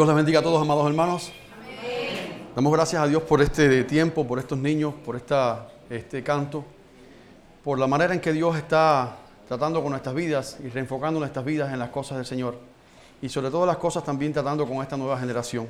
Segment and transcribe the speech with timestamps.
[0.00, 1.30] Dios les bendiga a todos, amados hermanos.
[2.56, 5.14] Damos gracias a Dios por este tiempo, por estos niños, por
[5.90, 6.64] este canto,
[7.62, 11.70] por la manera en que Dios está tratando con nuestras vidas y reenfocando nuestras vidas
[11.70, 12.56] en las cosas del Señor.
[13.20, 15.68] Y sobre todo las cosas también tratando con esta nueva generación.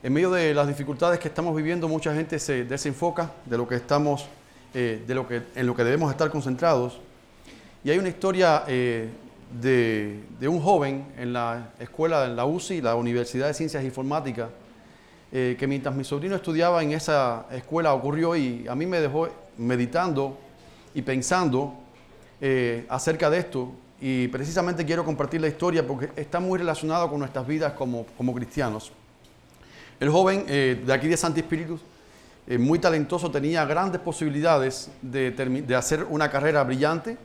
[0.00, 3.74] En medio de las dificultades que estamos viviendo, mucha gente se desenfoca de lo que
[3.74, 4.26] estamos,
[4.74, 7.00] eh, de lo que, en lo que debemos estar concentrados.
[7.82, 9.10] Y hay una historia eh,
[9.50, 14.48] de, un joven en la escuela, en la UCI, la Universidad de Ciencias Informáticas,
[15.32, 19.28] eh, que mientras mi sobrino estudiaba en esa escuela ocurrió y a mí me dejó
[19.58, 20.38] meditando
[20.94, 21.74] y pensando
[22.40, 23.72] eh, acerca de esto.
[24.00, 28.34] Y precisamente quiero compartir la historia porque está muy relacionado con nuestras vidas como, como
[28.34, 28.92] cristianos.
[29.98, 31.78] El joven eh, de aquí de Santi Espíritu,
[32.60, 37.16] muy talentoso, tenía grandes posibilidades de, de hacer una carrera brillante,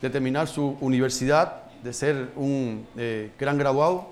[0.00, 4.08] de terminar su universidad, de ser un eh, gran graduado.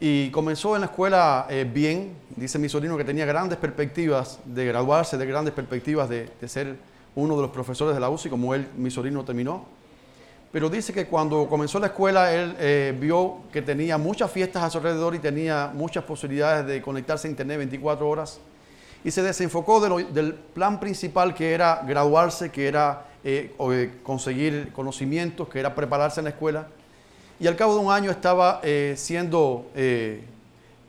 [0.00, 4.64] Y comenzó en la escuela eh, bien, dice mi sobrino que tenía grandes perspectivas de
[4.66, 6.76] graduarse, de grandes perspectivas de, ser
[7.16, 9.66] uno de los profesores de la UCI, como él, mi sobrino, terminó.
[10.52, 14.70] Pero dice que cuando comenzó la escuela, él eh, vio que tenía muchas fiestas a
[14.70, 18.40] su alrededor y tenía muchas posibilidades de conectarse a Internet 24 horas.
[19.04, 25.48] Y se desenfocó del plan principal que era graduarse, que era eh, eh, conseguir conocimientos,
[25.48, 26.68] que era prepararse en la escuela.
[27.40, 29.66] Y al cabo de un año estaba eh, siendo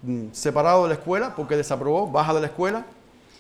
[0.03, 2.85] mm, separado de la escuela porque desaprobó, baja de la escuela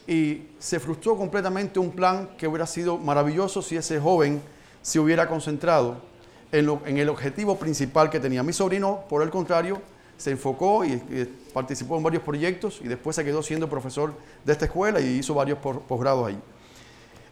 [0.07, 4.41] y se frustró completamente un plan que hubiera sido maravilloso si ese joven
[4.81, 5.97] se hubiera concentrado
[6.51, 8.43] en, en el objetivo principal que tenía.
[8.43, 9.81] Mi sobrino, por el contrario,
[10.19, 11.01] se enfocó y,
[11.53, 15.33] participó en varios proyectos y después se quedó siendo profesor de esta escuela y hizo
[15.33, 16.39] varios posgrados ahí.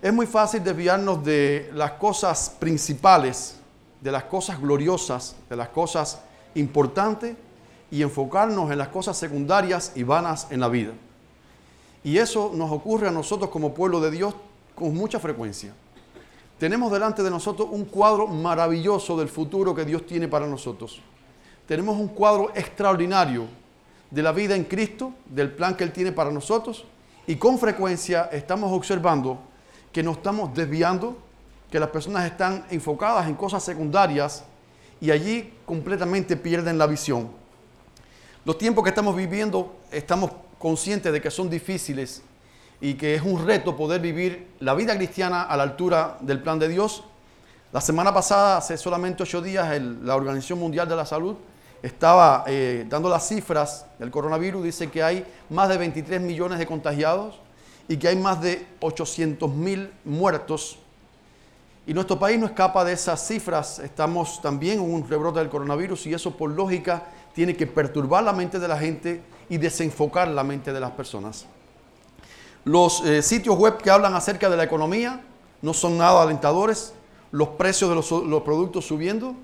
[0.02, 3.58] Es muy fácil desviarnos de las cosas principales,
[4.02, 6.22] de las cosas gloriosas, de las cosas
[6.56, 7.36] importantes
[7.90, 10.92] y enfocarnos en las cosas secundarias y vanas en la vida.
[12.04, 14.36] Y eso nos ocurre a nosotros como pueblo de Dios
[14.76, 15.74] con mucha frecuencia.
[16.60, 21.02] Tenemos delante de nosotros un cuadro maravilloso del futuro que Dios tiene para nosotros.
[21.68, 23.46] Tenemos un cuadro extraordinario
[24.12, 26.86] de la vida en Cristo, del plan que Él tiene para nosotros,
[27.26, 29.40] y con frecuencia estamos observando
[29.92, 31.18] que nos estamos desviando,
[31.70, 34.46] que las personas están enfocadas en cosas secundarias
[35.02, 37.30] y allí completamente pierden la visión.
[38.46, 42.22] Los tiempos que estamos viviendo estamos conscientes de que son difíciles
[42.80, 46.58] y que es un reto poder vivir la vida cristiana a la altura del plan
[46.58, 47.04] de Dios.
[47.74, 51.36] La semana pasada, hace solamente ocho días, la Organización Mundial de la Salud
[51.82, 54.64] estaba eh, dando las cifras del coronavirus.
[54.64, 57.40] Dice que hay más de 23 millones de contagiados,
[57.88, 60.78] y que hay más de 800 mil muertos.
[61.86, 63.80] Y nuestro país no escapa de esas cifras.
[63.80, 68.34] Estamos también en un rebrote del coronavirus y eso por lógica tiene que perturbar la
[68.34, 71.46] mente de la gente y desenfocar la mente de las personas.
[72.66, 75.22] Los eh, sitios web que hablan acerca de la economía
[75.62, 76.94] no son nada alentadores.
[77.32, 79.36] Los precios de los, los productos subiendo,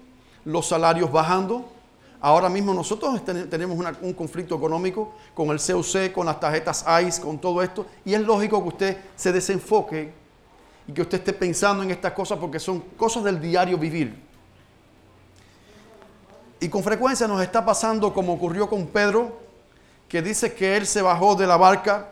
[0.43, 1.65] los salarios bajando,
[2.25, 7.37] Ahora mismo nosotros tenemos un conflicto económico con el CUC, con las tarjetas ICE, con
[7.37, 10.13] todo esto, y es lógico que usted se desenfoque
[10.87, 14.17] y que usted esté pensando en estas cosas porque son cosas del diario vivir.
[16.61, 19.37] Y con frecuencia nos está pasando como ocurrió con Pedro,
[20.07, 22.07] que dice que él se bajó de la barca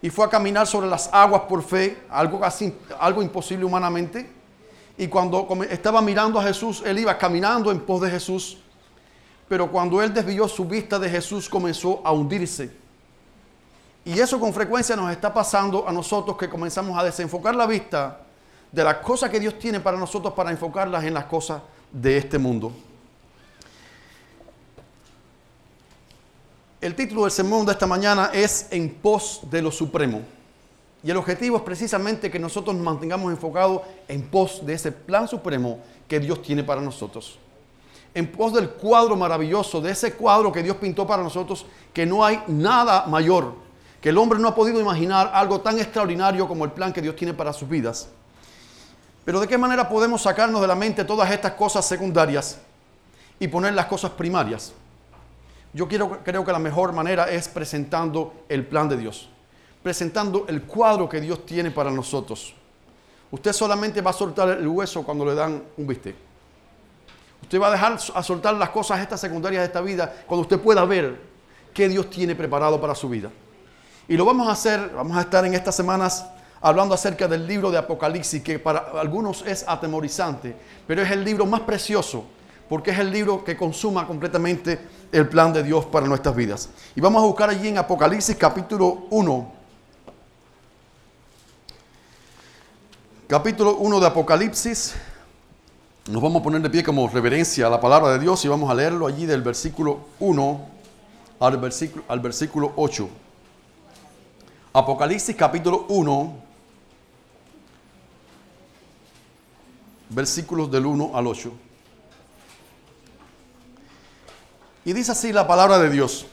[0.00, 4.30] y fue a caminar sobre las aguas por fe, algo, casi, algo imposible humanamente.
[4.96, 8.56] Y cuando estaba mirando a Jesús, él iba caminando en pos de Jesús
[9.52, 12.70] pero cuando él desvió su vista de Jesús comenzó a hundirse.
[14.02, 18.20] Y eso con frecuencia nos está pasando a nosotros que comenzamos a desenfocar la vista
[18.72, 21.60] de las cosas que Dios tiene para nosotros para enfocarlas en las cosas
[21.92, 22.72] de este mundo.
[26.80, 30.22] El título del sermón de esta mañana es En pos de lo supremo.
[31.04, 35.28] Y el objetivo es precisamente que nosotros nos mantengamos enfocados en pos de ese plan
[35.28, 37.38] supremo que Dios tiene para nosotros
[38.14, 42.24] en pos del cuadro maravilloso, de ese cuadro que Dios pintó para nosotros, que no
[42.24, 43.54] hay nada mayor,
[44.00, 47.16] que el hombre no ha podido imaginar algo tan extraordinario como el plan que Dios
[47.16, 48.08] tiene para sus vidas.
[49.24, 52.58] Pero ¿de qué manera podemos sacarnos de la mente todas estas cosas secundarias
[53.38, 54.72] y poner las cosas primarias?
[55.72, 59.30] Yo creo que la mejor manera es presentando el plan de Dios,
[59.82, 62.54] presentando el cuadro que Dios tiene para nosotros.
[63.30, 66.31] Usted solamente va a soltar el hueso cuando le dan un bistec.
[67.42, 70.58] Usted va a dejar a soltar las cosas estas secundarias de esta vida cuando usted
[70.58, 71.20] pueda ver
[71.74, 73.30] qué Dios tiene preparado para su vida.
[74.08, 76.26] Y lo vamos a hacer, vamos a estar en estas semanas
[76.60, 80.54] hablando acerca del libro de Apocalipsis, que para algunos es atemorizante,
[80.86, 82.24] pero es el libro más precioso,
[82.68, 84.78] porque es el libro que consuma completamente
[85.10, 86.68] el plan de Dios para nuestras vidas.
[86.94, 89.52] Y vamos a buscar allí en Apocalipsis capítulo 1.
[93.26, 94.94] Capítulo 1 de Apocalipsis.
[96.08, 98.68] Nos vamos a poner de pie como reverencia a la palabra de Dios y vamos
[98.68, 100.68] a leerlo allí del versículo 1
[101.38, 103.08] al versículo, al versículo 8.
[104.72, 106.34] Apocalipsis capítulo 1,
[110.08, 111.52] versículos del 1 al 8.
[114.84, 116.26] Y dice así la palabra de Dios.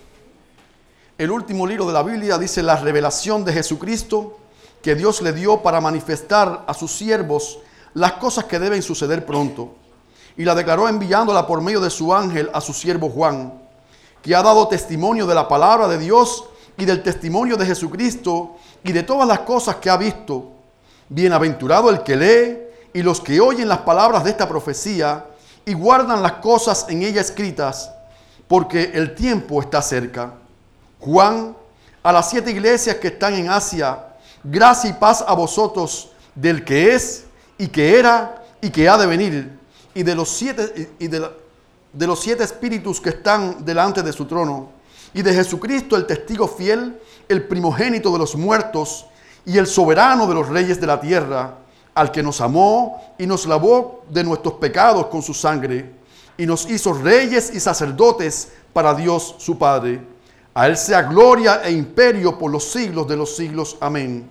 [1.16, 4.40] El último libro de la Biblia dice la revelación de Jesucristo
[4.82, 7.60] que Dios le dio para manifestar a sus siervos
[7.94, 9.76] las cosas que deben suceder pronto.
[10.38, 13.54] Y la declaró enviándola por medio de su ángel a su siervo Juan,
[14.22, 16.46] que ha dado testimonio de la palabra de Dios
[16.78, 20.52] y del testimonio de Jesucristo y de todas las cosas que ha visto.
[21.10, 22.58] Bienaventurado el que lee
[22.94, 25.26] y los que oyen las palabras de esta profecía
[25.66, 27.92] y guardan las cosas en ella escritas
[28.48, 30.34] porque el tiempo está cerca.
[31.00, 31.56] Juan,
[32.02, 34.08] a las siete iglesias que están en Asia,
[34.44, 37.26] gracia y paz a vosotros del que es
[37.60, 39.60] y que era y que ha de venir,
[39.94, 41.30] y de los siete, y de,
[41.94, 44.72] de los siete espíritus que están delante de su trono,
[45.14, 49.06] y de Jesucristo el testigo fiel, el primogénito de los muertos,
[49.46, 51.56] y el soberano de los reyes de la tierra,
[51.96, 55.92] al que nos amó y nos lavó de nuestros pecados con su sangre
[56.38, 60.02] y nos hizo reyes y sacerdotes para Dios su Padre.
[60.54, 63.76] A Él sea gloria e imperio por los siglos de los siglos.
[63.82, 64.30] Amén.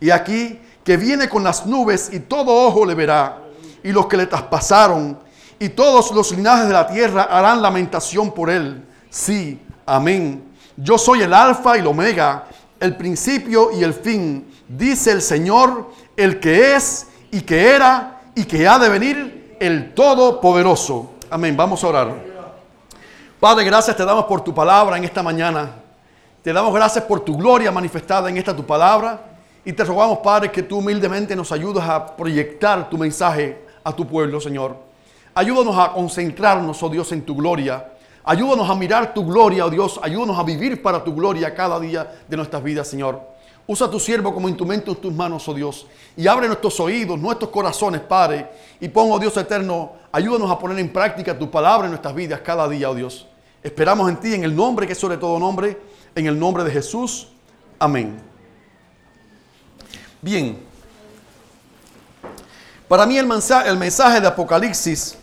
[0.00, 3.38] Y aquí que viene con las nubes y todo ojo le verá,
[3.82, 5.18] y los que le traspasaron,
[5.58, 8.84] y todos los linajes de la tierra harán lamentación por Él.
[9.08, 10.44] Sí, amén.
[10.76, 12.44] Yo soy el alfa y el omega,
[12.80, 18.44] el principio y el fin, dice el Señor, el que es y que era y
[18.44, 21.12] que ha de venir, el Todopoderoso.
[21.30, 21.56] Amén.
[21.56, 22.14] Vamos a orar.
[23.40, 25.70] Padre, gracias te damos por tu palabra en esta mañana.
[26.42, 29.33] Te damos gracias por tu gloria manifestada en esta tu palabra.
[29.64, 34.06] Y te rogamos, Padre, que tú humildemente nos ayudes a proyectar tu mensaje a tu
[34.06, 34.76] pueblo, Señor.
[35.34, 37.92] Ayúdanos a concentrarnos, oh Dios, en tu gloria.
[38.24, 39.98] Ayúdanos a mirar tu gloria, oh Dios.
[40.02, 43.20] Ayúdanos a vivir para tu gloria cada día de nuestras vidas, Señor.
[43.66, 45.86] Usa a tu siervo como instrumento en tus manos, oh Dios.
[46.14, 48.46] Y abre nuestros oídos, nuestros corazones, Padre.
[48.80, 52.40] Y pongo, oh Dios eterno, ayúdanos a poner en práctica tu palabra en nuestras vidas
[52.40, 53.26] cada día, oh Dios.
[53.62, 55.78] Esperamos en ti, en el nombre que es sobre todo nombre,
[56.14, 57.28] en el nombre de Jesús.
[57.78, 58.33] Amén.
[60.24, 60.58] Bien.
[62.88, 65.18] Para mí el mensaje, el mensaje de Apocalipsis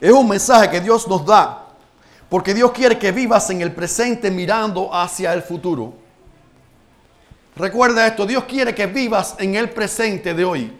[0.00, 1.66] es un mensaje que Dios nos da
[2.30, 5.92] porque Dios quiere que vivas en el presente mirando hacia el futuro.
[7.56, 10.72] Recuerda esto, Dios quiere que vivas en el presente de hoy.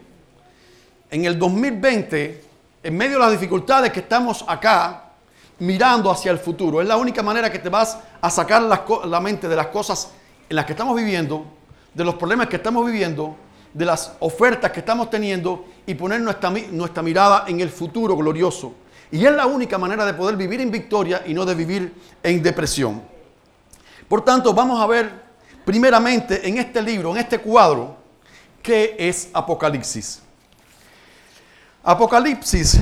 [1.11, 2.43] En el 2020,
[2.81, 5.11] en medio de las dificultades que estamos acá,
[5.59, 6.81] mirando hacia el futuro.
[6.81, 10.09] Es la única manera que te vas a sacar la, mente de las cosas
[10.49, 11.58] en las que estamos viviendo,
[11.93, 13.35] de los problemas que estamos viviendo,
[13.73, 18.73] de las ofertas que estamos teniendo y poner nuestra, nuestra mirada en el futuro glorioso.
[19.11, 22.41] Y es la única manera de poder vivir en victoria y no de vivir en
[22.43, 23.01] depresión.
[24.07, 25.11] Por tanto, vamos a ver
[25.65, 27.95] primeramente en este libro, en este cuadro,
[28.61, 30.21] ¿qué es Apocalipsis?
[31.83, 32.81] Apocalipsis,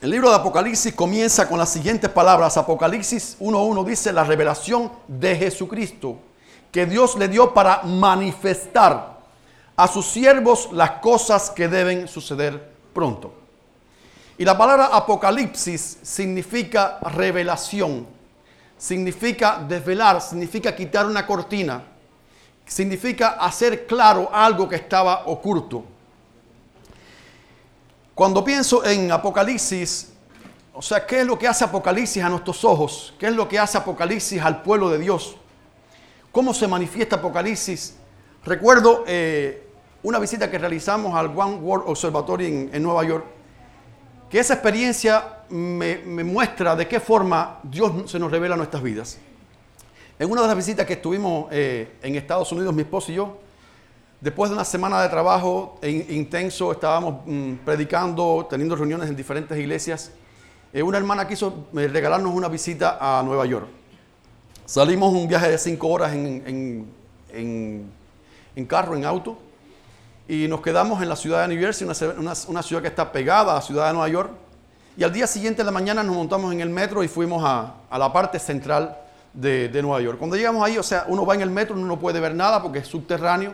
[0.00, 2.56] el libro de Apocalipsis comienza con las siguientes palabras.
[2.56, 6.18] Apocalipsis 1.1 dice la revelación de Jesucristo
[6.72, 9.20] que Dios le dio para manifestar
[9.76, 13.32] a sus siervos las cosas que deben suceder pronto.
[14.36, 18.06] Y la palabra Apocalipsis significa revelación
[18.82, 21.84] significa desvelar, significa quitar una cortina,
[22.66, 25.84] significa hacer claro algo que estaba oculto.
[28.12, 30.12] Cuando pienso en Apocalipsis,
[30.74, 33.14] o sea, ¿qué es lo que hace Apocalipsis a nuestros ojos?
[33.20, 35.36] ¿Qué es lo que hace Apocalipsis al pueblo de Dios?
[36.32, 37.94] ¿Cómo se manifiesta Apocalipsis?
[38.44, 39.68] Recuerdo eh,
[40.02, 43.24] una visita que realizamos al One World Observatory en Nueva York
[44.32, 49.18] que esa experiencia me, muestra de qué forma Dios se nos revela nuestras vidas.
[50.18, 53.36] En una de las visitas que estuvimos eh, en Estados Unidos, mi esposo y yo,
[54.22, 60.12] después de una semana de trabajo intenso, estábamos mm, predicando, teniendo reuniones en diferentes iglesias.
[60.72, 63.81] Eh, una hermana quiso eh, regalarnos una visita a Nueva York.
[64.66, 66.86] Salimos un viaje de cinco horas en,
[68.54, 69.38] en carro, en auto
[70.28, 73.54] y nos quedamos en la ciudad de New Jersey, una, ciudad que está pegada a
[73.56, 74.30] la ciudad de Nueva York.
[74.96, 77.74] Y al día siguiente de la mañana nos montamos en el metro y fuimos a,
[77.98, 78.96] la parte central
[79.32, 80.18] de, Nueva York.
[80.18, 82.62] Cuando llegamos ahí, o sea, uno va en el metro, uno no puede ver nada
[82.62, 83.52] porque es subterráneo.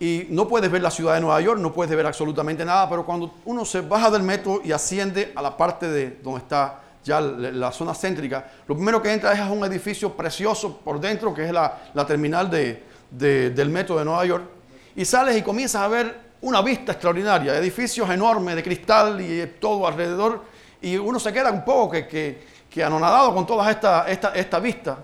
[0.00, 3.04] Y no puedes ver la ciudad de Nueva York, no puedes ver absolutamente nada, pero
[3.04, 7.20] cuando uno se baja del metro y asciende a la parte de donde está ya
[7.20, 11.52] la zona céntrica, lo primero que entra es un edificio precioso por dentro, que es
[11.52, 14.44] la, terminal del metro de Nueva York,
[14.96, 19.86] y sales y comienzas a ver una vista extraordinaria, edificios enormes de cristal y todo
[19.86, 20.42] alrededor,
[20.80, 22.38] y uno se queda un poco que,
[22.70, 24.98] que, anonadado con toda esta, esta, esta vista.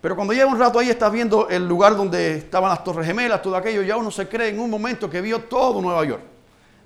[0.00, 3.42] Pero cuando lleva un rato ahí estás viendo el lugar donde estaban las Torres Gemelas,
[3.42, 6.22] todo aquello, ya uno se cree en un momento que vio todo Nueva York.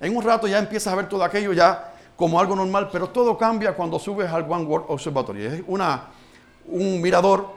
[0.01, 3.37] En un rato ya empiezas a ver todo aquello ya como algo normal, pero todo
[3.37, 5.45] cambia cuando subes al One World Observatory.
[5.45, 6.07] Es una,
[6.67, 7.47] un mirador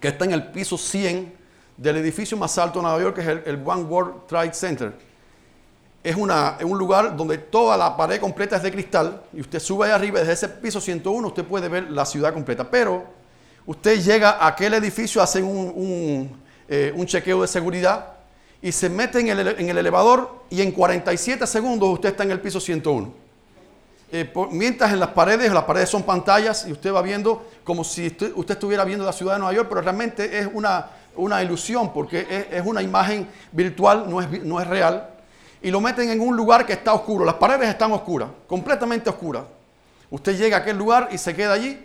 [0.00, 1.34] que está en el piso 100
[1.76, 4.92] del edificio más alto de Nueva York, que es el, One World Trade Center.
[6.02, 9.58] Es, una, es, un lugar donde toda la pared completa es de cristal y usted
[9.58, 12.68] sube ahí arriba, desde ese piso 101 usted puede ver la ciudad completa.
[12.70, 13.04] Pero
[13.66, 16.36] usted llega a aquel edificio, hacen un,
[16.68, 18.18] eh, chequeo de seguridad
[18.60, 22.60] y se mete en el, elevador y en 47 segundos usted está en el piso
[22.60, 23.27] 101.
[24.10, 28.06] Eh, mientras en las paredes, las paredes son pantallas y usted va viendo como si
[28.06, 30.86] usted, estuviera viendo la ciudad de Nueva York, pero realmente es una,
[31.16, 35.10] una ilusión porque es, una imagen virtual, no es, no es real.
[35.60, 39.44] Y lo meten en un lugar que está oscuro, las paredes están oscuras, completamente oscuras.
[40.10, 41.78] Usted llega a aquel lugar y se queda allí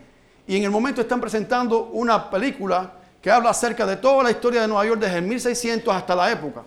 [0.47, 4.61] y en el momento están presentando una película que habla acerca de toda la historia
[4.61, 6.63] de Nueva York desde el 1600 hasta la época.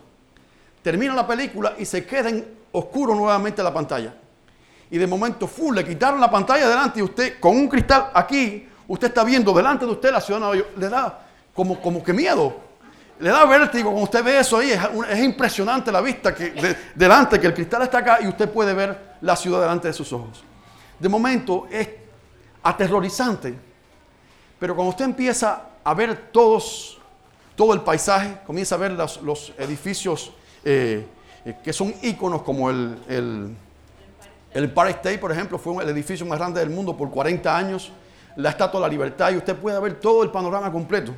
[0.82, 2.30] Termina la película y se queda
[2.72, 4.14] oscuro nuevamente la pantalla.
[4.90, 8.68] Y de momento, full, le quitaron la pantalla delante y usted con un cristal aquí,
[8.88, 10.70] usted está viendo delante de usted la ciudad de Nueva York.
[10.76, 12.64] Le da como, como que miedo.
[13.18, 14.72] Le da vértigo cuando usted ve eso ahí.
[15.08, 19.16] Es, impresionante la vista que delante, que el cristal está acá y usted puede ver
[19.22, 20.44] la ciudad delante de sus ojos.
[20.98, 21.88] De momento es
[22.62, 23.66] aterrorizante
[24.58, 26.98] pero cuando usted empieza a ver todos,
[27.54, 30.32] todo el paisaje, comienza a ver los, edificios
[30.64, 31.06] eh,
[31.44, 33.54] eh, que son íconos como el,
[34.56, 37.92] el Empire State, por ejemplo, fue el edificio más grande del mundo por 40 años,
[38.36, 41.12] la Estatua de la Libertad, y usted puede ver todo el panorama completo.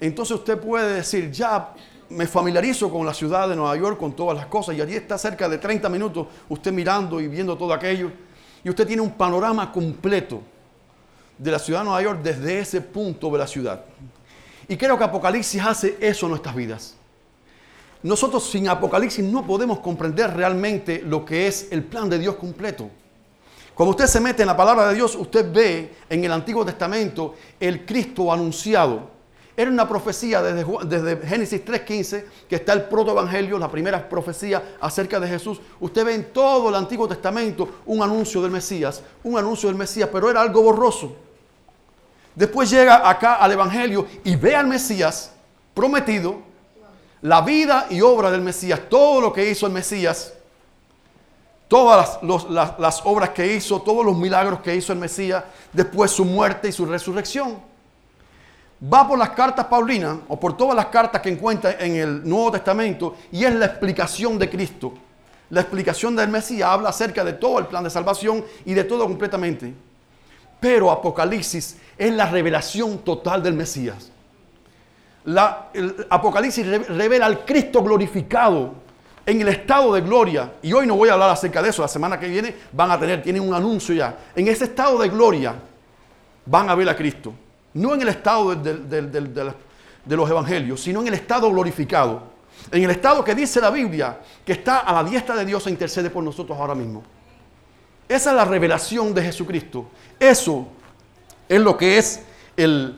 [0.00, 1.72] Entonces usted puede decir, ya
[2.08, 5.16] me familiarizo con la ciudad de Nueva York, con todas las cosas, y allí está
[5.16, 8.10] cerca de 30 minutos usted mirando y viendo todo aquello,
[8.64, 10.42] y usted tiene un panorama completo
[11.38, 13.84] de la ciudad de Nueva York desde ese punto de la ciudad.
[14.66, 16.96] Y creo que Apocalipsis hace eso en nuestras vidas.
[18.02, 22.90] Nosotros sin Apocalipsis no podemos comprender realmente lo que es el plan de Dios completo.
[23.74, 27.34] Cuando usted se mete en la palabra de Dios, usted ve en el Antiguo Testamento
[27.60, 29.16] el Cristo anunciado.
[29.56, 35.28] Era una profecía desde, Génesis 3.15, que está el protoevangelio, la primera profecía acerca de
[35.28, 35.60] Jesús.
[35.80, 40.10] Usted ve en todo el Antiguo Testamento un anuncio del Mesías, un anuncio del Mesías,
[40.12, 41.16] pero era algo borroso.
[42.34, 45.32] Después llega acá al Evangelio y ve al Mesías
[45.72, 46.42] prometido,
[47.22, 50.34] la vida y obra del Mesías, todo lo que hizo el Mesías,
[51.68, 52.18] todas
[52.78, 55.42] las, obras que hizo, todos los milagros que hizo el Mesías,
[55.72, 57.58] después su muerte y su resurrección.
[58.92, 62.52] Va por las cartas Paulinas o por todas las cartas que encuentra en el Nuevo
[62.52, 64.92] Testamento y es la explicación de Cristo.
[65.48, 69.04] La explicación del Mesías habla acerca de todo el plan de salvación y de todo
[69.04, 69.72] completamente.
[70.60, 74.10] Pero Apocalipsis es la revelación total del Mesías.
[75.26, 78.74] La, el Apocalipsis revela al Cristo glorificado
[79.26, 80.52] en el estado de gloria.
[80.62, 81.82] Y hoy no voy a hablar acerca de eso.
[81.82, 84.16] La semana que viene van a tener, tienen un anuncio ya.
[84.34, 85.54] En ese estado de gloria
[86.46, 87.34] van a ver a Cristo.
[87.74, 92.36] No en el estado de los evangelios, sino en el estado glorificado.
[92.70, 95.70] En el estado que dice la Biblia, que está a la diestra de Dios e
[95.70, 97.02] intercede por nosotros ahora mismo.
[98.08, 99.86] Esa es la revelación de Jesucristo.
[100.18, 100.68] Eso
[101.48, 102.22] es lo que es
[102.56, 102.96] el,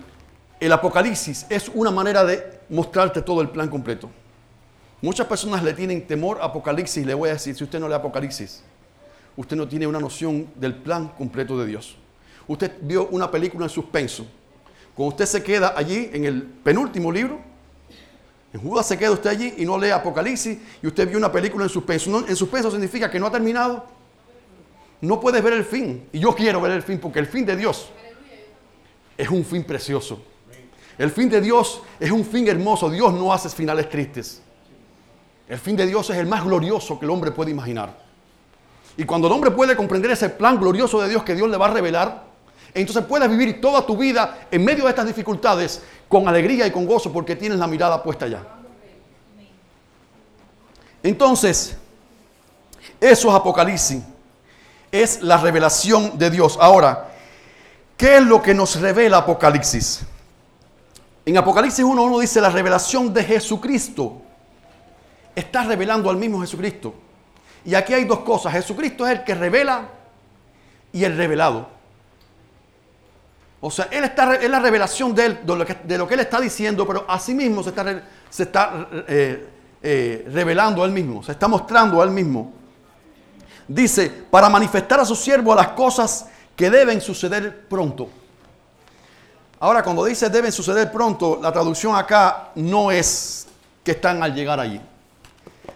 [0.73, 1.47] Apocalipsis.
[1.49, 4.11] Es una manera de mostrarte todo el plan completo.
[5.01, 7.07] Muchas personas le tienen temor a Apocalipsis.
[7.07, 8.63] Le voy a decir, si usted no lee Apocalipsis,
[9.37, 11.97] usted no tiene una noción del plan completo de Dios.
[12.49, 14.27] Usted vio una película en suspenso.
[14.95, 17.39] Cuando usted se queda allí en el penúltimo libro,
[18.53, 21.65] en Judas se queda usted allí y no lee Apocalipsis y usted vio una película
[21.65, 22.27] en suspenso.
[22.27, 23.87] en suspenso significa que no ha terminado.
[25.01, 26.09] No puedes ver el fin.
[26.13, 27.91] Y yo quiero ver el fin porque el fin de Dios
[29.17, 30.21] es un fin precioso.
[30.99, 32.91] El fin de Dios es un fin hermoso.
[32.91, 34.43] Dios no hace finales tristes.
[35.49, 37.97] El fin de Dios es el más glorioso que el hombre puede imaginar.
[38.97, 41.67] Y cuando el hombre puede comprender ese plan glorioso de Dios que Dios le va
[41.67, 42.25] a revelar,
[42.75, 46.85] entonces puedes vivir toda tu vida en medio de estas dificultades con alegría y con
[46.85, 48.43] gozo porque tienes la mirada puesta allá.
[51.03, 51.77] Entonces,
[53.01, 54.03] eso es Apocalipsis.
[54.91, 56.59] Es la revelación de Dios.
[56.61, 57.09] Ahora,
[57.99, 60.03] ¿Qué es lo que nos revela Apocalipsis?
[61.29, 64.23] En Apocalipsis 1.1 dice la revelación de Jesucristo.
[65.35, 66.95] Está revelando al mismo Jesucristo.
[67.67, 68.55] Y aquí hay dos cosas.
[68.55, 69.91] Jesucristo es el que revela
[70.91, 71.69] y el revelado.
[73.61, 76.15] O sea, él está, es la revelación de él, de lo, que, de lo que
[76.15, 79.49] él está diciendo, pero asimismo se está, se está eh,
[79.83, 82.55] eh, revelando a él mismo, se está mostrando a él mismo.
[83.67, 88.09] Dice, para manifestar a su siervo las cosas que deben suceder pronto.
[89.61, 93.47] Ahora, cuando dice deben suceder pronto, la traducción acá no es
[93.83, 94.81] que están al llegar allí,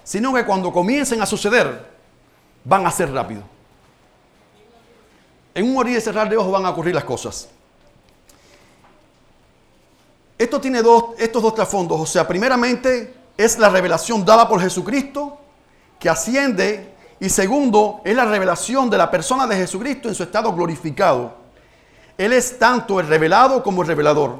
[0.04, 1.90] sino que cuando comiencen a suceder,
[2.64, 3.42] van a ser rápido.
[5.54, 7.48] En un morir y cerrar de ojos van a ocurrir las cosas.
[10.38, 12.00] Esto tiene dos, estos dos trasfondos.
[12.00, 15.38] O sea, primeramente es la revelación dada por Jesucristo
[15.98, 16.94] que asciende.
[17.20, 21.41] Y segundo, es la revelación de la persona de Jesucristo en su estado glorificado.
[22.18, 24.38] Él es tanto el revelado como el revelador.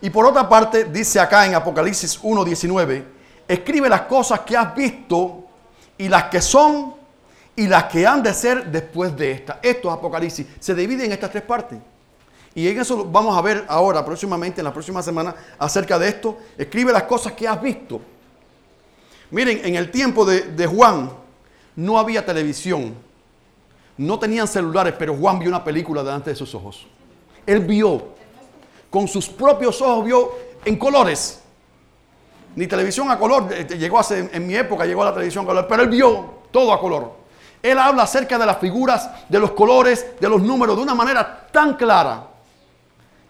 [0.00, 3.04] Y por otra parte, dice acá en Apocalipsis 1.19,
[3.48, 5.44] escribe las cosas que has visto
[5.96, 6.94] y las que son
[7.54, 9.58] y las que han de ser después de esta.
[9.62, 10.46] Esto es Apocalipsis.
[10.60, 11.78] Se divide en estas tres partes.
[12.54, 16.38] Y en eso vamos a ver ahora, próximamente, en la próxima semana, acerca de esto.
[16.56, 18.00] Escribe las cosas que has visto.
[19.30, 21.10] Miren, en el tiempo de, Juan
[21.74, 22.94] no había televisión,
[23.96, 26.86] no tenían celulares, pero Juan vio una película delante de sus ojos.
[27.46, 28.08] Él vio,
[28.90, 30.32] con sus propios ojos vio
[30.64, 31.40] en colores.
[32.54, 35.48] Ni televisión a color, eh, llegó hace, en mi época llegó a la televisión a
[35.48, 37.12] color, pero él vio todo a color.
[37.62, 41.48] Él habla acerca de las figuras, de los colores, de los números, de una manera
[41.52, 42.28] tan clara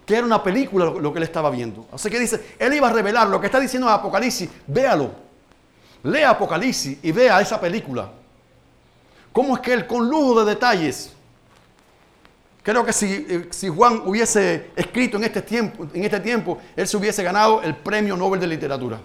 [0.06, 1.86] que era una película lo que él estaba viendo.
[1.92, 5.10] Así que dice, él iba a revelar lo que está diciendo en Apocalipsis, véalo.
[6.04, 8.08] Lea Apocalipsis y vea esa película.
[9.32, 11.12] ¿Cómo es que él, con lujo de detalles,
[12.66, 16.88] creo que si, eh, si, Juan hubiese escrito en este, tiempo, en este tiempo, él
[16.88, 19.00] se hubiese ganado el premio Nobel de Literatura.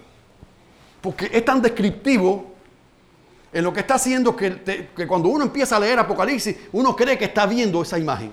[1.00, 2.54] Porque es tan descriptivo
[3.52, 7.16] en lo que está haciendo que, que cuando uno empieza a leer Apocalipsis, uno cree
[7.16, 8.32] que está viendo esa imagen.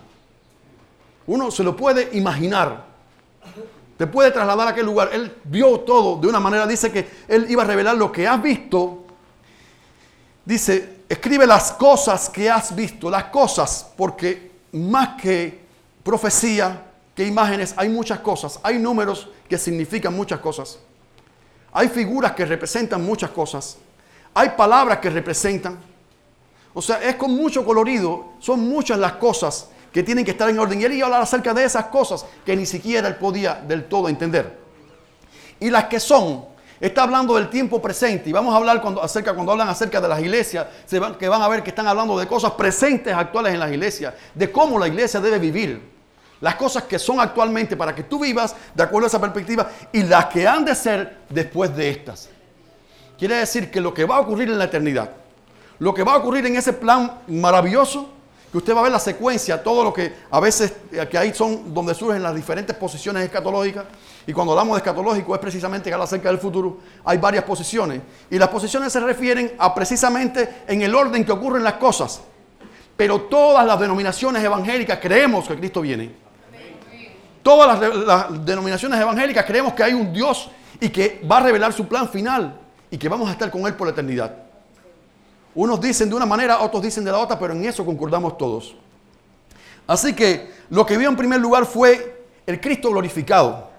[1.28, 2.86] Uno se lo puede imaginar.
[3.98, 5.12] Te puede trasladar a aquel lugar.
[5.14, 6.66] Él vio todo de una manera.
[6.66, 9.06] Dice que él iba a revelar lo que has visto.
[10.44, 13.12] Dice, escribe las cosas que has visto.
[13.12, 15.60] Las cosas, porque más que
[16.04, 18.60] profecía, que imágenes, hay muchas cosas.
[18.64, 20.80] Hay números que significan muchas cosas.
[21.72, 23.78] Hay figuras que representan muchas cosas.
[24.34, 25.78] Hay palabras que representan.
[26.74, 28.34] O sea, es con mucho colorido.
[28.40, 30.80] Son muchas las cosas que tienen que estar en orden.
[30.80, 33.86] Y él iba a hablar acerca de esas cosas que ni siquiera él podía del
[33.86, 34.58] todo entender.
[35.60, 36.46] Y las que son,
[36.80, 38.30] está hablando del tiempo presente.
[38.30, 41.28] Y vamos a hablar cuando, acerca, cuando hablan acerca de las iglesias, se van, que
[41.28, 44.80] van a ver que están hablando de cosas presentes actuales en las iglesias, de cómo
[44.80, 46.00] la iglesia debe vivir.
[46.42, 50.04] Las cosas que son actualmente para que tú vivas de acuerdo a esa perspectiva y
[50.04, 52.30] las que han de ser después de estas.
[53.18, 55.10] Quiere decir que lo que va a ocurrir en la eternidad,
[55.80, 58.10] lo que va a ocurrir en ese plan maravilloso,
[58.52, 61.34] que usted va a ver la secuencia, todo lo que a veces, eh, que ahí
[61.34, 63.86] son donde surgen las diferentes posiciones escatológicas.
[64.26, 66.78] Y cuando hablamos de escatológico es precisamente que habla acerca del futuro.
[67.06, 68.02] Hay varias posiciones.
[68.30, 72.22] Y las posiciones se refieren a precisamente en el orden que ocurren las cosas.
[72.98, 76.12] Pero todas las denominaciones evangélicas creemos que Cristo viene.
[77.44, 81.72] Todas las, las denominaciones evangélicas creemos que hay un Dios y que va a revelar
[81.72, 82.60] su plan final
[82.92, 84.49] y que vamos a estar con Él por la eternidad.
[85.56, 88.76] Unos dicen de una manera, otros dicen de la otra, pero en eso concordamos todos.
[89.88, 93.70] Así que lo que vio en primer lugar fue el Cristo glorificado.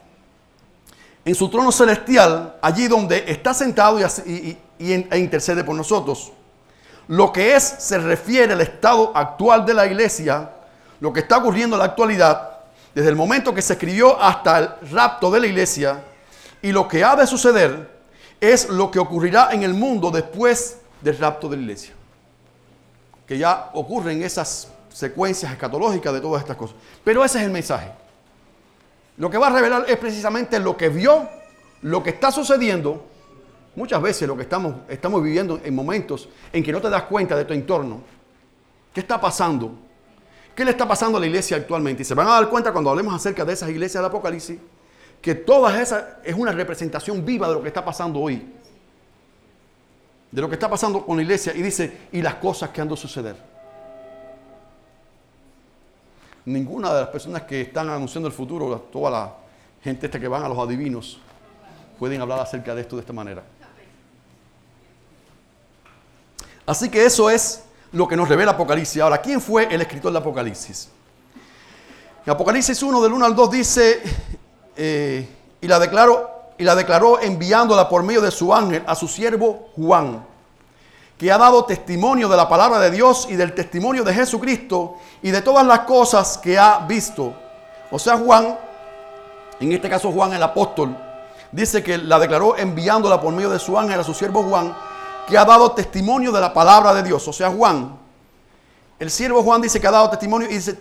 [1.25, 6.33] En su trono celestial, allí donde está sentado y, e intercede por nosotros.
[7.07, 10.51] Lo que es se refiere al estado actual de la iglesia,
[11.01, 12.59] lo que está ocurriendo en la actualidad,
[12.95, 16.03] desde el momento que se escribió hasta el rapto de la iglesia,
[16.63, 18.01] y lo que ha de suceder
[18.41, 21.95] es lo que ocurrirá en el mundo después del rapto de la iglesia.
[23.27, 26.77] Que ya ocurren esas secuencias escatológicas de todas estas cosas.
[27.05, 27.91] Pero ese es el mensaje.
[29.17, 31.29] Lo que va a revelar es precisamente lo que vio,
[31.83, 33.07] lo que está sucediendo.
[33.77, 37.37] Muchas veces lo que estamos, estamos viviendo en momentos en que no te das cuenta
[37.37, 38.03] de tu entorno.
[38.93, 39.73] ¿Qué está pasando?
[40.55, 42.03] ¿Qué le está pasando a la iglesia actualmente?
[42.03, 44.59] Y se van a dar cuenta cuando hablemos acerca de esas iglesias del Apocalipsis,
[45.23, 48.60] que todas esas es una representación viva de lo que está pasando hoy
[50.31, 52.89] de lo que está pasando con la iglesia y dice, y las cosas que han
[52.89, 53.37] de suceder.
[56.45, 59.35] Ninguna de las personas que están anunciando el futuro, toda la
[59.83, 61.19] gente esta que van a los adivinos,
[61.99, 63.43] pueden hablar acerca de esto de esta manera.
[66.65, 69.03] Así que eso es lo que nos revela Apocalipsis.
[69.03, 70.89] Ahora, ¿quién fue el escritor de Apocalipsis?
[72.27, 74.03] Apocalipsis 1, del 1 al 2 dice,
[74.77, 75.29] eh,
[75.61, 79.71] y la declaro y la declaró enviándola por medio de su ángel a su siervo
[79.77, 80.23] Juan,
[81.17, 85.31] que ha dado testimonio de la palabra de Dios y del testimonio de Jesucristo y
[85.31, 87.33] de todas las cosas que ha visto.
[87.91, 88.59] o sea Juan,
[89.59, 90.95] en este caso Juan el apóstol,
[91.51, 94.77] dice que la declaró enviándola por medio de su ángel a su siervo Juan,
[95.27, 97.27] que ha dado testimonio de la palabra de Dios.
[97.27, 97.97] O sea, Juan,
[98.99, 100.79] el siervo Juan dice que ha dado testimonio y, dice,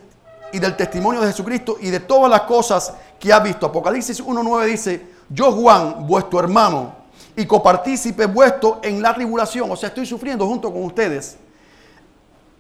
[0.52, 3.66] y del testimonio de Jesucristo y de todas las cosas que ha visto.
[3.66, 6.94] Apocalipsis 1.9 dice, yo Juan, vuestro hermano,
[7.36, 9.72] y copartícipe vuestro en la tribulación.
[9.72, 11.38] O sea, estoy sufriendo junto con ustedes.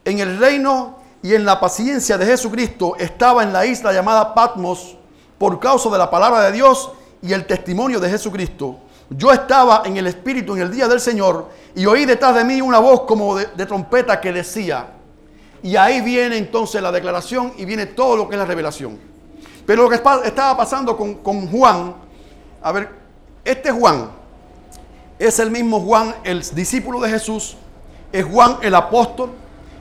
[0.06, 4.96] En el reino y en la paciencia de Jesucristo estaba en la isla llamada Patmos
[5.38, 8.78] por causa de la palabra de Dios y el testimonio de Jesucristo.
[9.10, 12.62] Yo estaba en el Espíritu en el día del Señor y oí detrás de mí
[12.62, 14.88] una voz como de, trompeta que decía,
[15.62, 18.98] y ahí viene entonces la declaración y viene todo lo que es la revelación.
[19.66, 21.96] Pero lo que estaba pasando con, con Juan,
[22.62, 22.90] a ver,
[23.46, 24.10] este Juan
[25.18, 27.58] es el mismo Juan, el discípulo de Jesús,
[28.12, 29.32] es Juan el apóstol,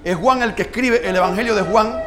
[0.04, 2.00] es Juan el que escribe el Evangelio de Juan,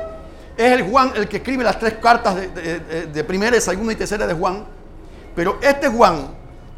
[0.57, 4.33] es el Juan el que escribe las tres cartas de, primera, segunda y tercera de
[4.33, 4.65] Juan.
[5.35, 6.27] Pero este Juan,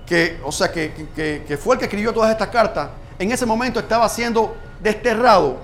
[0.06, 4.08] que, o sea, que, fue el que escribió todas estas cartas, en ese momento estaba
[4.10, 5.58] siendo desterrado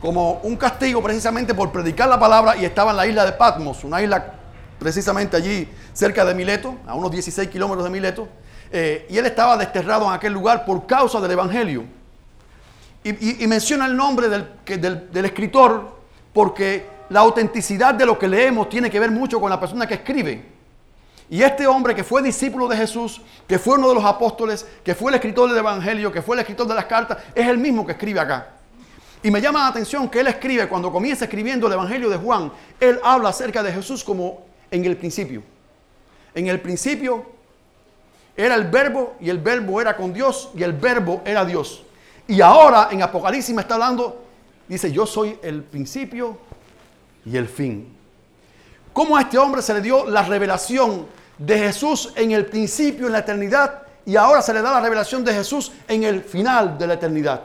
[0.00, 3.84] como un castigo precisamente por predicar la palabra y estaba en la isla de Patmos,
[3.84, 4.34] una isla
[4.82, 8.28] precisamente allí cerca de Mileto, a unos 16 kilómetros de Mileto.
[8.70, 11.84] Eh, y él estaba desterrado en aquel lugar por causa del Evangelio.
[13.04, 15.98] Y, menciona el nombre del, del escritor
[16.32, 19.94] porque la autenticidad de lo que leemos tiene que ver mucho con la persona que
[19.94, 20.52] escribe.
[21.28, 24.94] Y este hombre que fue discípulo de Jesús, que fue uno de los apóstoles, que
[24.94, 27.84] fue el escritor del Evangelio, que fue el escritor de las cartas, es el mismo
[27.84, 28.48] que escribe acá.
[29.22, 32.52] Y me llama la atención que él escribe, cuando comienza escribiendo el Evangelio de Juan,
[32.78, 35.42] él habla acerca de Jesús como en el principio.
[36.34, 37.24] En el principio
[38.36, 41.84] era el verbo y el verbo era con Dios y el verbo era Dios.
[42.26, 44.24] Y ahora en Apocalipsis me está hablando,
[44.66, 46.38] dice, yo soy el principio
[47.24, 47.94] y el fin.
[48.92, 51.06] ¿Cómo a este hombre se le dio la revelación
[51.36, 55.24] de Jesús en el principio, en la eternidad, y ahora se le da la revelación
[55.24, 57.42] de Jesús en el final de la eternidad?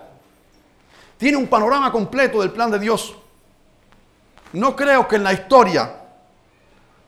[1.17, 3.15] Tiene un panorama completo del plan de Dios.
[4.53, 6.06] No creo que en la historia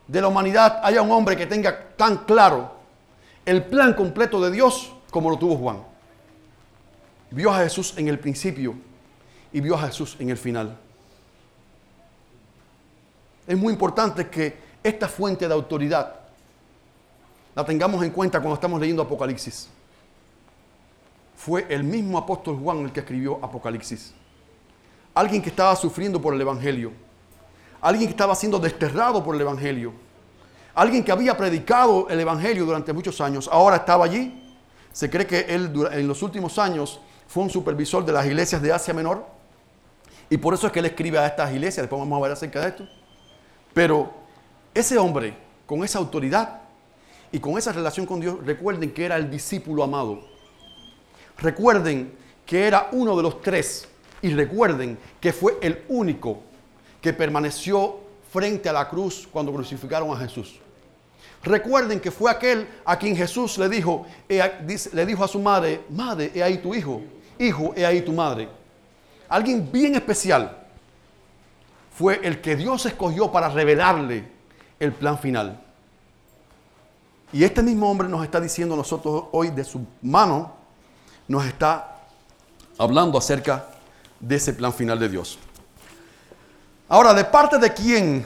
[0.10, 2.72] de la humanidad haya un hombre que tenga tan claro
[3.46, 5.84] el plan completo de Dios como lo tuvo Juan.
[7.30, 8.74] Vio a Jesús en el principio
[9.54, 10.76] y vio a Jesús en el final.
[13.46, 16.16] Es muy importante que esta fuente de autoridad
[17.54, 19.70] la tengamos en cuenta cuando estamos leyendo Apocalipsis.
[21.36, 24.14] Fue el mismo apóstol Juan el que escribió Apocalipsis.
[25.14, 27.09] Alguien que estaba sufriendo por el Evangelio.
[27.82, 29.94] Alguien que estaba siendo desterrado por el Evangelio.
[30.76, 33.50] Alguien que había predicado el Evangelio durante muchos años.
[33.52, 34.44] Ahora estaba allí.
[34.92, 38.74] Se cree que él en los últimos años fue un supervisor de las iglesias de
[38.74, 39.26] Asia Menor.
[40.30, 41.84] Y por eso es que él escribe a estas iglesias.
[41.84, 42.88] Después vamos a ver acerca de esto.
[43.74, 44.12] Pero
[44.74, 46.62] ese hombre, con esa autoridad
[47.32, 50.20] y con esa relación con Dios, recuerden que era el discípulo amado.
[51.38, 52.14] Recuerden
[52.46, 53.88] que era uno de los tres.
[54.22, 56.42] Y recuerden que fue el único
[57.02, 58.00] que permaneció
[58.32, 60.60] frente a la cruz cuando crucificaron a Jesús.
[61.44, 66.32] Recuerden que fue aquel a quien Jesús le dijo, le dijo a su madre, madre,
[66.36, 67.02] he ahí tu hijo,
[67.38, 68.50] hijo, he ahí tu madre.
[69.30, 70.58] Alguien bien especial
[71.96, 74.28] fue el que Dios escogió para revelarle
[74.80, 75.62] el plan final.
[77.32, 80.54] Y este mismo hombre nos está diciendo nosotros hoy de su mano,
[81.28, 82.00] nos está
[82.78, 83.68] hablando acerca
[84.20, 85.38] de ese plan final de Dios.
[86.92, 88.26] Ahora, ¿de parte de quién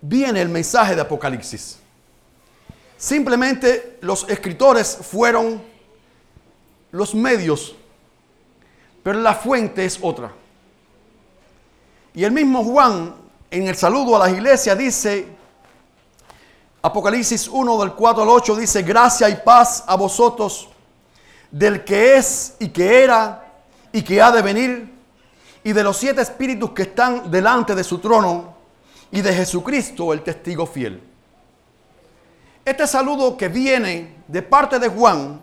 [0.00, 1.80] viene el mensaje de Apocalipsis?
[2.96, 5.60] Simplemente los escritores fueron
[6.92, 7.74] los medios,
[9.02, 10.30] pero la fuente es otra.
[12.14, 13.12] Y el mismo Juan,
[13.50, 15.26] en el saludo a las iglesias, dice,
[16.82, 20.68] Apocalipsis 1 del 4 al 8, dice, gracia y paz a vosotros
[21.50, 23.44] del que es y que era
[23.90, 24.95] y que ha de venir,
[25.66, 28.54] y de los siete espíritus que están delante de su trono,
[29.10, 31.02] y de Jesucristo, el testigo fiel.
[32.64, 35.40] Este saludo que viene de parte de Juan,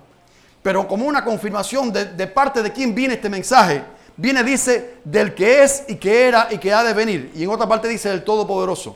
[0.62, 3.84] pero como una confirmación de, de parte de quién viene este mensaje,
[4.16, 7.34] viene, dice, del que es y que era y que ha de venir.
[7.36, 8.96] Y en otra parte dice del Todopoderoso.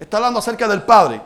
[0.00, 1.20] Está hablando acerca del Padre.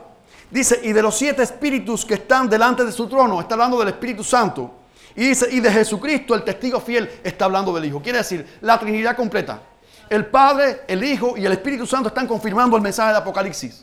[0.50, 3.86] Dice, y de los siete espíritus que están delante de su trono, está hablando del
[3.86, 4.85] Espíritu Santo.
[5.16, 8.02] Y dice, y de Jesucristo, el testigo fiel, está hablando del Hijo.
[8.02, 9.62] Quiere decir, la Trinidad completa.
[10.10, 13.82] El Padre, el Hijo y el Espíritu Santo están confirmando el mensaje de Apocalipsis.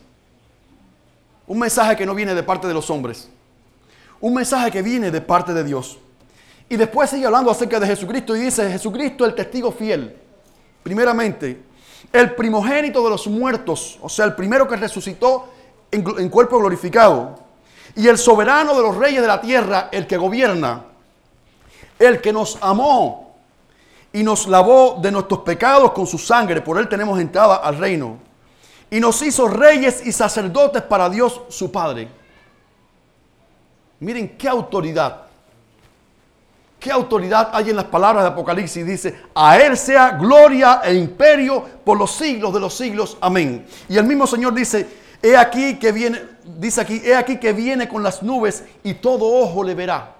[1.47, 3.29] Un mensaje que no viene de parte de los hombres.
[4.21, 5.97] Un mensaje que viene de parte de Dios.
[6.69, 10.15] Y después sigue hablando acerca de Jesucristo y dice, Jesucristo el testigo fiel.
[10.83, 11.63] Primeramente,
[12.11, 15.49] el primogénito de los muertos, o sea, el primero que resucitó
[15.89, 17.39] en, en cuerpo glorificado.
[17.95, 20.92] Y el soberano de los reyes de la tierra, el que gobierna,
[21.99, 23.35] el que nos amó
[24.11, 28.17] y nos lavó de nuestros pecados con su sangre, por él tenemos entrada al reino.
[28.91, 32.07] Y nos hizo reyes y sacerdotes para Dios su Padre.
[33.99, 35.23] Miren qué autoridad.
[36.79, 38.85] ¿Qué autoridad hay en las palabras de Apocalipsis?
[38.85, 43.17] Dice, a Él sea gloria e imperio por los siglos de los siglos.
[43.21, 43.65] Amén.
[43.87, 44.87] Y el mismo Señor dice,
[45.21, 49.25] he aquí que viene, dice aquí, he aquí que viene con las nubes y todo
[49.25, 50.13] ojo le verá.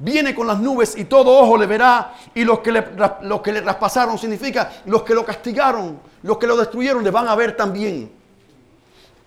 [0.00, 2.14] Viene con las nubes y todo ojo le verá.
[2.34, 2.84] Y los que le,
[3.22, 7.26] los que le traspasaron significa los que lo castigaron, los que lo destruyeron le van
[7.28, 8.10] a ver también.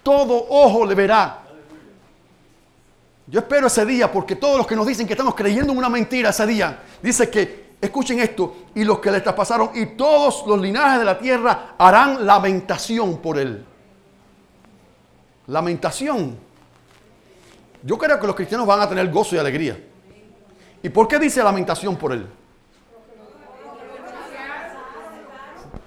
[0.01, 1.39] Todo ojo le verá.
[3.27, 5.89] Yo espero ese día porque todos los que nos dicen que estamos creyendo en una
[5.89, 10.59] mentira ese día, dice que, escuchen esto, y los que le traspasaron y todos los
[10.59, 13.65] linajes de la tierra harán lamentación por él.
[15.47, 16.37] Lamentación.
[17.83, 19.90] Yo creo que los cristianos van a tener gozo y alegría.
[20.83, 22.27] ¿Y por qué dice lamentación por él?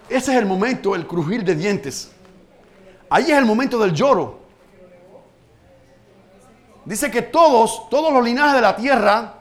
[0.09, 2.13] Ese es el momento, el crujir de dientes.
[3.11, 4.41] Ahí es el momento del lloro.
[6.85, 9.35] Dice que todos, todos los linajes de la tierra,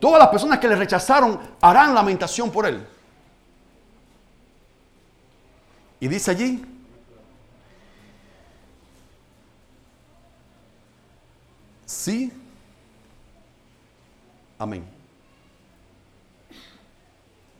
[0.00, 2.86] todas las personas que le rechazaron harán lamentación por él.
[6.00, 6.64] Y dice allí,
[11.86, 12.32] sí,
[14.58, 14.84] amén.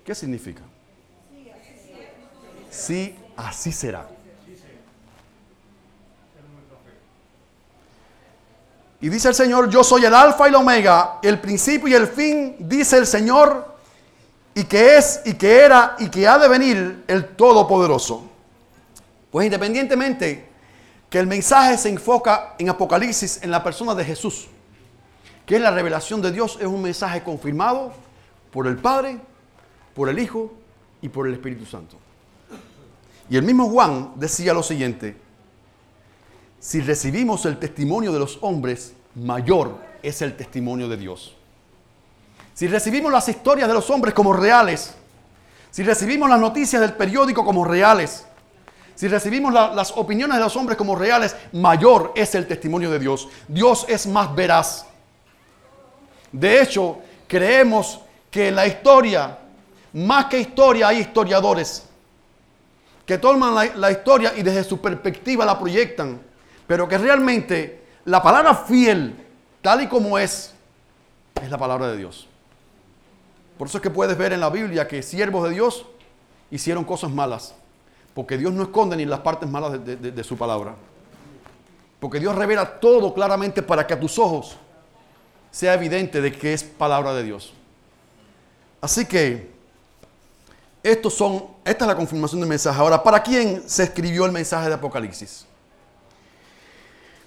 [0.04, 0.62] ¿Qué significa?
[2.70, 4.06] Sí, así será.
[9.00, 12.08] Y dice el Señor, yo soy el alfa y la omega, el principio y el
[12.08, 13.76] fin, dice el Señor,
[14.54, 18.24] y que es y que era y que ha de venir el Todopoderoso.
[19.30, 20.48] Pues independientemente
[21.08, 24.48] que el mensaje se enfoca en Apocalipsis en la persona de Jesús,
[25.48, 27.90] que la revelación de Dios, es un mensaje confirmado
[28.52, 29.18] por el Padre,
[29.94, 30.52] por el Hijo
[31.00, 31.96] y por el Espíritu Santo.
[33.30, 35.16] Y el mismo Juan decía lo siguiente,
[36.60, 41.34] si recibimos el testimonio de los hombres, mayor es el testimonio de Dios.
[42.52, 44.94] Si recibimos las historias de los hombres como reales,
[45.70, 48.26] si recibimos las noticias del periódico como reales,
[48.94, 53.28] si recibimos las opiniones de los hombres como reales, mayor es el testimonio de Dios.
[53.48, 54.84] Dios es más veraz.
[56.32, 59.38] De hecho, creemos que en la historia,
[59.92, 61.84] más que historia, hay historiadores
[63.06, 66.28] que toman la, la historia y desde su perspectiva la proyectan
[66.68, 69.16] pero que realmente la palabra fiel,
[69.62, 70.52] tal y como es,
[71.42, 72.28] es la palabra de Dios.
[73.56, 75.86] Por eso es que puedes ver en la Biblia que siervos de Dios
[76.50, 77.54] hicieron cosas malas,
[78.14, 80.74] porque Dios no esconde ni las partes malas de, de su palabra.
[81.98, 84.58] Porque Dios revela todo claramente para que a tus ojos
[85.50, 87.52] sea evidente de que es palabra de Dios.
[88.80, 89.50] Así que
[90.82, 92.78] estos son, esta es la confirmación del mensaje.
[92.80, 95.44] Ahora, ¿para quién se escribió el mensaje de Apocalipsis?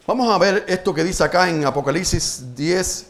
[0.08, 3.08] Vamos a ver esto que dice acá en Apocalipsis 10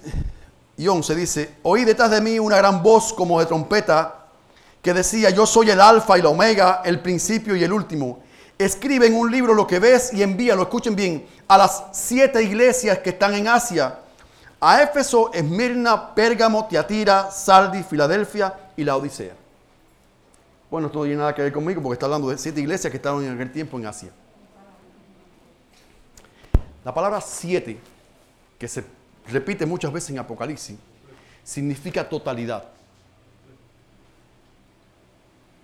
[0.78, 1.16] y 11.
[1.16, 4.26] Dice, oí detrás de mí una gran voz como de trompeta
[4.82, 8.22] que decía, yo soy el alfa y la omega, el principio y el último.
[8.58, 12.98] Escribe en un libro lo que ves y envíalo, escuchen bien, a las siete iglesias
[13.00, 14.01] que están en Asia.
[14.64, 19.34] A Éfeso, Esmirna, Pérgamo, Tiatira, Sardi, Filadelfia y la Odisea.
[20.70, 22.98] Bueno, esto no tiene nada que ver conmigo porque está hablando de siete iglesias que
[22.98, 24.12] estaban en aquel tiempo en Asia.
[26.86, 27.80] La palabra siete,
[28.60, 28.86] que se
[29.28, 30.78] repite muchas veces en Apocalipsis,
[31.44, 32.64] significa totalidad.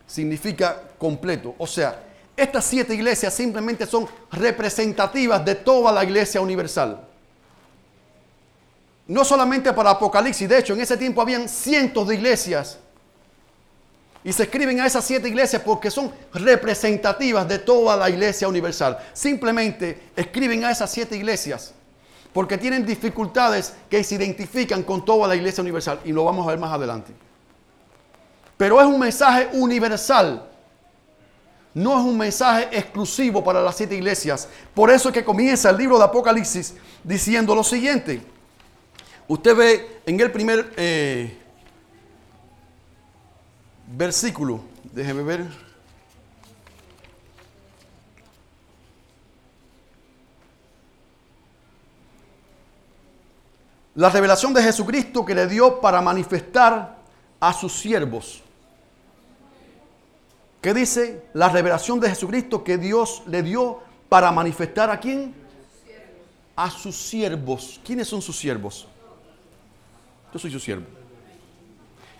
[0.08, 1.54] Significa completo.
[1.60, 2.04] O sea,
[2.36, 7.08] estas siete iglesias simplemente son representativas de toda la iglesia universal.
[9.08, 12.78] No solamente para Apocalipsis, de hecho en ese tiempo habían cientos de iglesias
[14.28, 18.98] y se escriben a esas siete iglesias porque son representativas de toda la iglesia universal.
[19.14, 21.74] Simplemente escriben a esas siete iglesias
[22.34, 26.02] porque tienen dificultades que se identifican con toda la iglesia universal.
[26.04, 27.14] Y lo vamos a ver más adelante.
[28.58, 30.46] Pero es un mensaje universal.
[31.74, 34.50] No es un mensaje exclusivo para las siete iglesias.
[34.74, 38.22] Por eso es que comienza el libro de Apocalipsis diciendo lo siguiente.
[39.28, 40.74] Usted ve en el primer...
[40.78, 41.38] Eh,
[43.88, 44.62] versículo,
[44.92, 45.46] déjeme ver.
[53.96, 56.98] La revelación de Jesucristo que le dio para manifestar
[57.40, 58.44] a sus siervos.
[60.62, 61.24] ¿Qué dice?
[61.34, 65.34] La revelación de Jesucristo que Dios le dio para manifestar a quién?
[66.56, 67.80] A sus siervos.
[67.84, 68.88] ¿Quiénes son sus siervos?
[70.38, 70.86] Yo soy su siervo.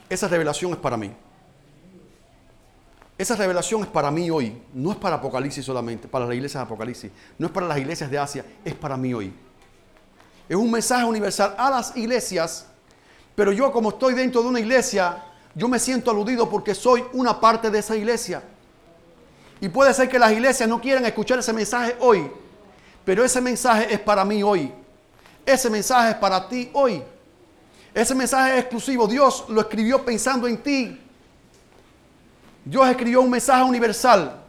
[0.10, 1.14] Esa revelación es para mí.
[3.16, 4.60] Esa revelación es para mí hoy.
[4.74, 7.12] No es para Apocalipsis solamente, para las iglesias de Apocalipsis.
[7.38, 9.32] No es para las iglesias de Asia, es para mí hoy.
[10.50, 12.66] Es un mensaje universal a las iglesias,
[13.36, 17.40] pero yo como estoy dentro de una iglesia, yo me siento aludido porque soy una
[17.40, 18.42] parte de esa iglesia.
[19.62, 22.32] Y puede ser que las iglesias no quieran escuchar ese mensaje hoy,
[23.06, 24.74] pero ese mensaje es para mí hoy.
[25.46, 27.04] Ese mensaje es para ti hoy.
[27.94, 29.08] Ese mensaje es exclusivo.
[29.08, 31.00] Dios lo escribió pensando en ti.
[32.64, 34.40] Dios escribió un mensaje universal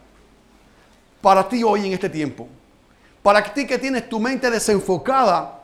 [1.21, 2.47] para ti hoy en este tiempo.
[3.23, 5.59] Para ti que tienes tu mente desenfocada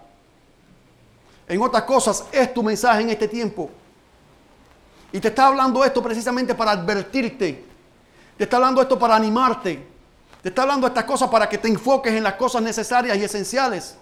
[1.47, 3.69] en otras cosas, es tu mensaje en este tiempo.
[5.11, 7.63] Y te está hablando esto precisamente para advertirte.
[8.37, 9.85] Te está hablando esto para animarte.
[10.41, 13.95] Te está hablando estas cosas para que te enfoques en las cosas necesarias y esenciales.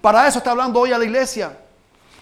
[0.00, 1.56] Para eso está hablando hoy a la iglesia.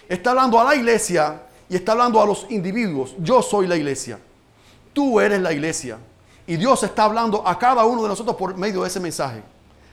[0.07, 3.15] Está hablando a la iglesia y está hablando a los individuos.
[3.19, 4.19] Yo soy la iglesia.
[4.93, 5.97] Tú eres la iglesia.
[6.47, 9.41] Y Dios está hablando a cada uno de nosotros por medio de ese mensaje.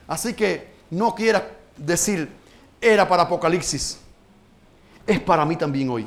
[0.07, 1.45] Así que no quieras
[1.77, 2.29] decir,
[2.81, 3.99] era para Apocalipsis.
[5.07, 6.07] Es para mí también hoy.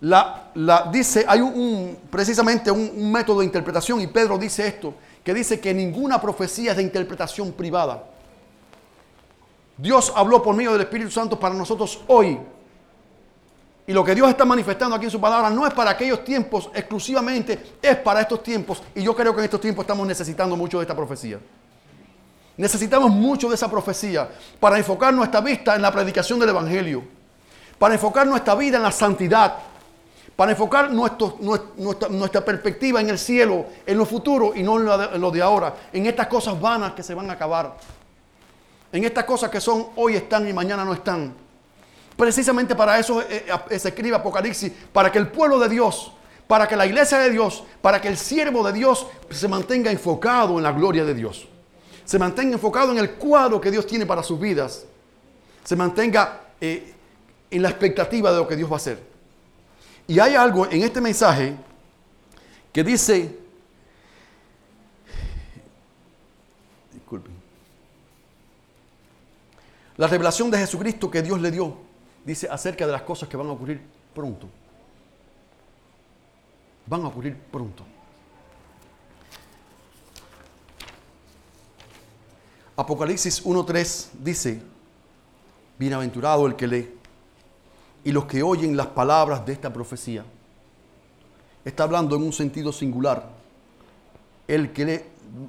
[0.00, 0.50] La,
[0.92, 5.60] dice, hay un, precisamente un, un método de interpretación y Pedro dice esto, que dice
[5.60, 8.04] que ninguna profecía es de interpretación privada.
[9.76, 12.38] Dios habló por medio del Espíritu Santo para nosotros hoy.
[13.86, 16.70] Y lo que Dios está manifestando aquí en su palabra no es para aquellos tiempos
[16.72, 18.82] exclusivamente, es para estos tiempos.
[18.94, 21.40] Y yo creo que en estos tiempos estamos necesitando mucho de esta profecía.
[22.56, 24.28] Necesitamos mucho de esa profecía
[24.60, 27.02] para enfocar nuestra vista en la predicación del Evangelio,
[27.78, 29.56] para enfocar nuestra vida en la santidad,
[30.36, 31.28] para enfocar nuestra,
[32.08, 36.06] nuestra, perspectiva en el cielo, en lo futuro y no en lo de ahora, en
[36.06, 37.74] estas cosas vanas que se van a acabar,
[38.92, 41.34] en estas cosas que son hoy están y mañana no están.
[42.16, 46.12] Precisamente para eso eh, eh, se escribe Apocalipsis, para que el pueblo de Dios,
[46.46, 50.58] para que la iglesia de Dios, para que el siervo de Dios se mantenga enfocado
[50.58, 51.48] en la gloria de Dios.
[52.04, 54.84] Se mantenga enfocado en el cuadro que Dios tiene para sus vidas.
[55.64, 56.92] Se mantenga eh,
[57.50, 59.02] en la expectativa de lo que Dios va a hacer.
[60.06, 61.54] Y hay algo en este mensaje
[62.72, 63.38] que dice,
[69.96, 71.76] la revelación de Jesucristo que Dios le dio,
[72.24, 73.80] dice acerca de las cosas que van a ocurrir
[74.14, 74.48] pronto.
[76.86, 77.84] Van a ocurrir pronto.
[82.74, 84.62] Apocalipsis 1.3 dice,
[85.78, 86.90] bienaventurado el que lee
[88.02, 90.24] y los que oyen las palabras de esta profecía.
[91.64, 93.28] Está hablando en un sentido singular.
[94.48, 95.00] El que lee,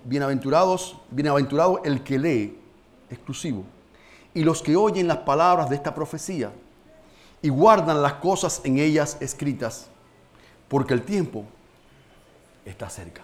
[0.03, 2.57] bienaventurados, bienaventurado el que lee,
[3.09, 3.63] exclusivo.
[4.33, 6.51] Y los que oyen las palabras de esta profecía
[7.41, 9.87] y guardan las cosas en ellas escritas,
[10.67, 11.45] porque el tiempo
[12.65, 13.21] está cerca.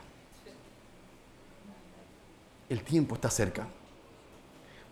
[2.68, 3.66] El tiempo está cerca.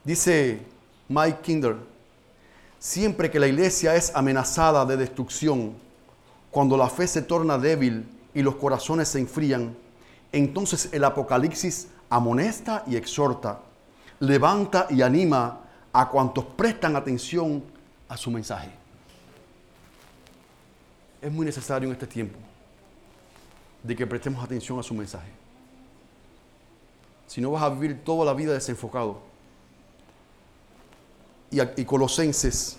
[0.03, 0.61] Dice
[1.09, 1.75] Mike Kinder,
[2.79, 5.75] siempre que la iglesia es amenazada de destrucción,
[6.49, 9.75] cuando la fe se torna débil y los corazones se enfrían,
[10.31, 13.59] entonces el Apocalipsis amonesta y exhorta,
[14.19, 17.63] levanta y anima a cuantos prestan atención
[18.07, 18.69] a su mensaje.
[21.21, 22.37] Es muy necesario en este tiempo
[23.83, 25.31] de que prestemos atención a su mensaje.
[27.27, 29.21] Si no vas a vivir toda la vida desenfocado,
[31.49, 32.77] y, Colosenses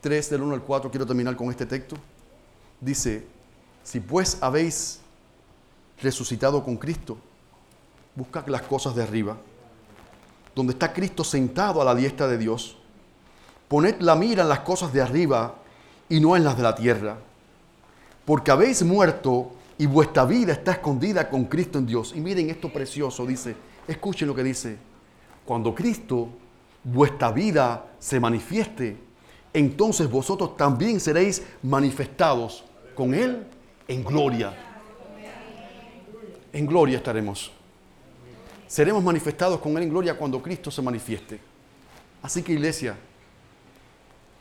[0.00, 1.96] 3 del 1 al 4, quiero terminar con este texto,
[2.80, 3.26] dice,
[3.82, 5.00] si pues habéis
[6.02, 7.16] resucitado con Cristo,
[8.14, 9.38] buscad las cosas de arriba,
[10.54, 12.76] donde está Cristo sentado a la diestra de Dios.
[13.68, 15.56] Poned la mira en las cosas de arriba
[16.08, 17.16] y no en las de la tierra,
[18.24, 22.12] porque habéis muerto y vuestra vida está escondida con Cristo en Dios.
[22.14, 23.56] Y miren esto precioso, dice,
[23.88, 24.76] escuchen lo que dice,
[25.44, 26.28] cuando Cristo
[26.84, 28.96] vuestra vida se manifieste,
[29.52, 33.46] entonces vosotros también seréis manifestados con Él
[33.88, 34.52] en gloria.
[36.52, 37.53] En gloria estaremos.
[38.66, 41.38] Seremos manifestados con Él en gloria cuando Cristo se manifieste.
[42.22, 42.96] Así que iglesia,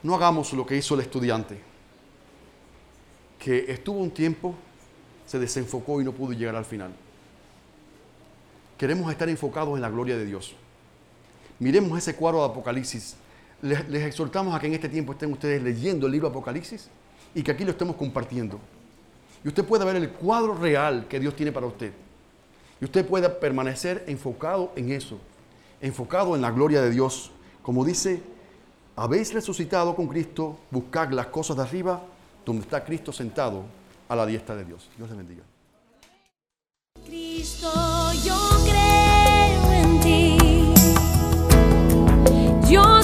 [0.03, 1.59] no hagamos lo que hizo el estudiante,
[3.39, 4.55] que estuvo un tiempo,
[5.25, 6.91] se desenfocó y no pudo llegar al final.
[8.77, 10.55] Queremos estar enfocados en la gloria de Dios.
[11.59, 13.15] Miremos ese cuadro de Apocalipsis.
[13.61, 16.89] Les, exhortamos a que en este tiempo estén ustedes leyendo el libro Apocalipsis
[17.33, 18.59] y que aquí lo estemos compartiendo.
[19.43, 21.93] Y usted pueda ver el cuadro real que Dios tiene para usted.
[22.83, 25.17] Y usted pueda permanecer enfocado en eso,
[25.79, 27.31] enfocado en la gloria de Dios.
[27.61, 28.21] Como dice,
[28.97, 32.03] habéis resucitado con Cristo, buscad las cosas de arriba,
[32.45, 33.63] donde está Cristo sentado
[34.09, 34.89] a la diestra de Dios.
[34.97, 35.43] Dios les bendiga.
[37.05, 37.71] Cristo,
[38.21, 40.37] yo creo en ti.
[42.69, 43.01] Yo